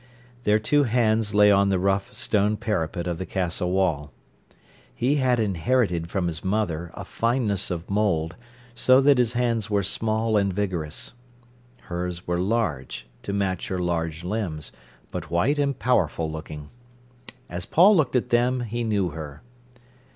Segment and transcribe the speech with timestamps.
[0.45, 4.11] Their two hands lay on the rough stone parapet of the Castle wall.
[4.95, 8.35] He had inherited from his mother a fineness of mould,
[8.73, 11.13] so that his hands were small and vigorous.
[11.81, 14.71] Hers were large, to match her large limbs,
[15.11, 16.71] but white and powerful looking.
[17.47, 19.43] As Paul looked at them he knew her.